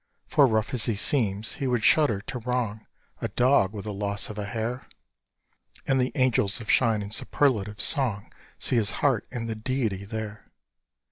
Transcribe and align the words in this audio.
For, 0.25 0.47
rough 0.47 0.73
as 0.73 0.85
he 0.85 0.95
seems, 0.95 1.53
he 1.57 1.67
would 1.67 1.83
shudder 1.83 2.21
to 2.21 2.39
wrong 2.39 2.87
A 3.21 3.27
dog 3.27 3.71
with 3.71 3.85
the 3.85 3.93
loss 3.93 4.31
of 4.31 4.37
a 4.39 4.47
hair; 4.47 4.87
And 5.85 6.01
the 6.01 6.11
angels 6.15 6.59
of 6.59 6.71
shine 6.71 7.03
and 7.03 7.13
superlative 7.13 7.79
song 7.79 8.33
See 8.57 8.77
his 8.77 8.89
heart 9.05 9.27
and 9.31 9.47
the 9.47 9.53
deity 9.53 10.05
there. 10.05 10.51